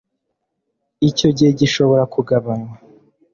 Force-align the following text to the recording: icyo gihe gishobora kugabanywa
icyo 1.09 1.27
gihe 1.35 1.51
gishobora 1.59 2.03
kugabanywa 2.13 2.75